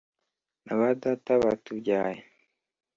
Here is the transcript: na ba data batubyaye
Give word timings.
na 0.65 0.73
ba 0.79 0.87
data 1.03 1.31
batubyaye 1.43 2.19